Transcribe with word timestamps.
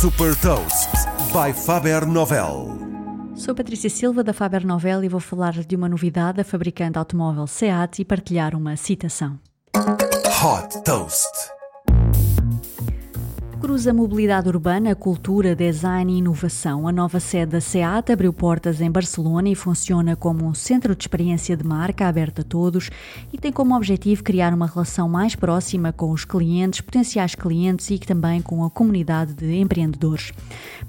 Super 0.00 0.34
Toast 0.36 0.88
by 1.30 1.52
Faber 1.52 2.06
Novel. 2.06 2.78
Sou 3.36 3.54
Patrícia 3.54 3.90
Silva 3.90 4.24
da 4.24 4.32
Faber 4.32 4.64
Novel 4.64 5.04
e 5.04 5.08
vou 5.10 5.20
falar 5.20 5.52
de 5.52 5.76
uma 5.76 5.90
novidade 5.90 6.38
da 6.38 6.44
fabricante 6.44 6.96
automóvel 6.96 7.46
SEAT 7.46 8.00
e 8.00 8.04
partilhar 8.06 8.56
uma 8.56 8.78
citação. 8.78 9.38
Hot 9.76 10.82
Toast. 10.84 11.59
Cruza 13.70 13.94
mobilidade 13.94 14.48
urbana, 14.48 14.96
cultura, 14.96 15.54
design 15.54 16.12
e 16.12 16.18
inovação. 16.18 16.88
A 16.88 16.92
nova 16.92 17.20
sede 17.20 17.52
da 17.52 17.60
SEAT 17.60 18.10
abriu 18.10 18.32
portas 18.32 18.80
em 18.80 18.90
Barcelona 18.90 19.48
e 19.48 19.54
funciona 19.54 20.16
como 20.16 20.44
um 20.44 20.52
centro 20.52 20.92
de 20.96 21.04
experiência 21.04 21.56
de 21.56 21.64
marca 21.64 22.08
aberto 22.08 22.40
a 22.40 22.44
todos 22.44 22.90
e 23.32 23.38
tem 23.38 23.52
como 23.52 23.76
objetivo 23.76 24.24
criar 24.24 24.52
uma 24.52 24.66
relação 24.66 25.08
mais 25.08 25.36
próxima 25.36 25.92
com 25.92 26.10
os 26.10 26.24
clientes, 26.24 26.80
potenciais 26.80 27.36
clientes 27.36 27.88
e 27.90 27.98
também 28.00 28.42
com 28.42 28.64
a 28.64 28.70
comunidade 28.70 29.34
de 29.34 29.60
empreendedores. 29.60 30.32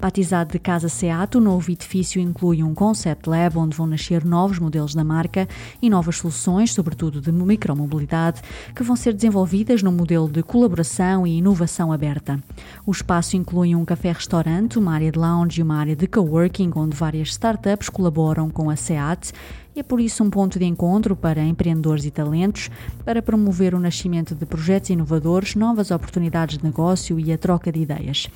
Batizado 0.00 0.50
de 0.50 0.58
Casa 0.58 0.88
SEAT, 0.88 1.36
o 1.36 1.40
novo 1.40 1.70
edifício 1.70 2.20
inclui 2.20 2.64
um 2.64 2.74
concept 2.74 3.30
lab 3.30 3.58
onde 3.58 3.76
vão 3.76 3.86
nascer 3.86 4.24
novos 4.24 4.58
modelos 4.58 4.92
da 4.92 5.04
marca 5.04 5.48
e 5.80 5.88
novas 5.88 6.16
soluções, 6.16 6.74
sobretudo 6.74 7.20
de 7.20 7.30
micromobilidade, 7.30 8.42
que 8.74 8.82
vão 8.82 8.96
ser 8.96 9.12
desenvolvidas 9.12 9.84
no 9.84 9.92
modelo 9.92 10.28
de 10.28 10.42
colaboração 10.42 11.24
e 11.24 11.38
inovação 11.38 11.92
aberta. 11.92 12.40
O 12.86 12.90
espaço 12.90 13.36
inclui 13.36 13.74
um 13.74 13.84
café-restaurante, 13.84 14.78
uma 14.78 14.94
área 14.94 15.10
de 15.10 15.18
lounge 15.18 15.60
e 15.60 15.62
uma 15.62 15.76
área 15.76 15.96
de 15.96 16.06
coworking, 16.06 16.70
onde 16.74 16.96
várias 16.96 17.28
startups 17.28 17.88
colaboram 17.88 18.50
com 18.50 18.70
a 18.70 18.76
SEAT 18.76 19.32
e 19.74 19.80
é 19.80 19.82
por 19.82 20.00
isso 20.00 20.22
um 20.22 20.28
ponto 20.28 20.58
de 20.58 20.66
encontro 20.66 21.16
para 21.16 21.42
empreendedores 21.42 22.04
e 22.04 22.10
talentos, 22.10 22.70
para 23.06 23.22
promover 23.22 23.74
o 23.74 23.80
nascimento 23.80 24.34
de 24.34 24.44
projetos 24.44 24.90
inovadores, 24.90 25.54
novas 25.54 25.90
oportunidades 25.90 26.58
de 26.58 26.64
negócio 26.64 27.18
e 27.18 27.32
a 27.32 27.38
troca 27.38 27.72
de 27.72 27.80
ideias. 27.80 28.28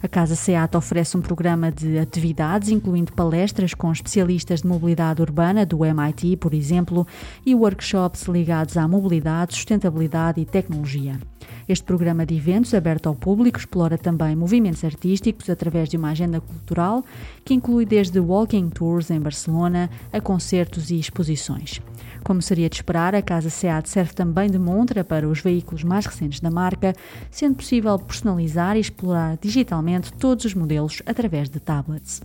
A 0.00 0.06
Casa 0.06 0.36
SEAT 0.36 0.76
oferece 0.76 1.16
um 1.16 1.20
programa 1.20 1.72
de 1.72 1.98
atividades, 1.98 2.68
incluindo 2.68 3.12
palestras 3.12 3.74
com 3.74 3.90
especialistas 3.90 4.62
de 4.62 4.68
mobilidade 4.68 5.20
urbana 5.20 5.66
do 5.66 5.84
MIT, 5.84 6.36
por 6.36 6.54
exemplo, 6.54 7.04
e 7.44 7.54
workshops 7.56 8.28
ligados 8.28 8.76
à 8.76 8.86
mobilidade, 8.86 9.54
sustentabilidade 9.54 10.40
e 10.40 10.44
tecnologia. 10.44 11.18
Este 11.66 11.84
programa 11.84 12.26
de 12.26 12.36
eventos, 12.36 12.74
aberto 12.74 13.08
ao 13.08 13.14
público, 13.14 13.58
explora 13.58 13.96
também 13.96 14.36
movimentos 14.36 14.84
artísticos 14.84 15.48
através 15.48 15.88
de 15.88 15.96
uma 15.96 16.10
agenda 16.10 16.38
cultural 16.38 17.02
que 17.42 17.54
inclui 17.54 17.86
desde 17.86 18.20
walking 18.20 18.68
tours 18.68 19.10
em 19.10 19.18
Barcelona 19.18 19.88
a 20.12 20.20
concertos 20.20 20.90
e 20.90 20.98
exposições. 20.98 21.80
Como 22.22 22.42
seria 22.42 22.68
de 22.68 22.76
esperar, 22.76 23.14
a 23.14 23.22
Casa 23.22 23.48
SEAT 23.48 23.88
serve 23.88 24.12
também 24.12 24.50
de 24.50 24.58
montra 24.58 25.02
para 25.02 25.26
os 25.26 25.40
veículos 25.40 25.82
mais 25.82 26.04
recentes 26.04 26.40
da 26.40 26.50
marca, 26.50 26.94
sendo 27.30 27.56
possível 27.56 27.98
personalizar 27.98 28.76
e 28.76 28.80
explorar 28.80 29.38
digitalmente 29.40 30.12
todos 30.12 30.44
os 30.44 30.54
modelos 30.54 31.02
através 31.06 31.48
de 31.48 31.60
tablets. 31.60 32.20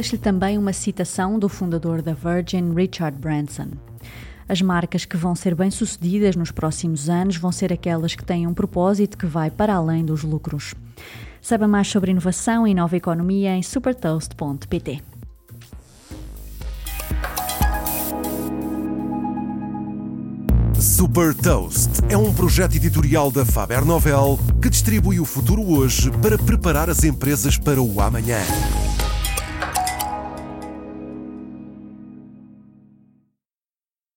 Deixo-lhe 0.00 0.22
também 0.22 0.56
uma 0.56 0.72
citação 0.72 1.38
do 1.38 1.46
fundador 1.46 2.00
da 2.00 2.14
Virgin, 2.14 2.72
Richard 2.72 3.18
Branson. 3.18 3.68
As 4.48 4.62
marcas 4.62 5.04
que 5.04 5.14
vão 5.14 5.34
ser 5.36 5.54
bem-sucedidas 5.54 6.34
nos 6.36 6.50
próximos 6.50 7.10
anos 7.10 7.36
vão 7.36 7.52
ser 7.52 7.70
aquelas 7.70 8.14
que 8.14 8.24
têm 8.24 8.46
um 8.46 8.54
propósito 8.54 9.18
que 9.18 9.26
vai 9.26 9.50
para 9.50 9.74
além 9.74 10.02
dos 10.02 10.22
lucros. 10.22 10.74
Saiba 11.42 11.68
mais 11.68 11.88
sobre 11.88 12.12
inovação 12.12 12.66
e 12.66 12.72
nova 12.72 12.96
economia 12.96 13.54
em 13.54 13.62
supertoast.pt. 13.62 15.02
Super 20.80 21.34
Toast 21.34 21.90
é 22.08 22.16
um 22.16 22.32
projeto 22.32 22.74
editorial 22.74 23.30
da 23.30 23.44
Faber 23.44 23.84
Novel 23.84 24.38
que 24.62 24.70
distribui 24.70 25.20
o 25.20 25.26
futuro 25.26 25.62
hoje 25.62 26.10
para 26.22 26.38
preparar 26.38 26.88
as 26.88 27.04
empresas 27.04 27.58
para 27.58 27.82
o 27.82 28.00
amanhã. 28.00 28.40